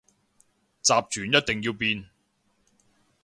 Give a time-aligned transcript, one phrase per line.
[0.03, 0.03] 集
[0.93, 2.05] 團一定要變